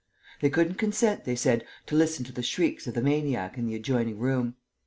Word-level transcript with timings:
They 0.41 0.49
couldn't 0.49 0.79
consent, 0.79 1.25
they 1.25 1.35
said, 1.35 1.63
to 1.85 1.93
listen 1.95 2.25
to 2.25 2.31
the 2.33 2.41
shrieks 2.41 2.87
of 2.87 2.95
the 2.95 3.03
maniac 3.03 3.55
in 3.55 3.67
the 3.67 3.75
adjoining 3.75 4.17
room. 4.17 4.55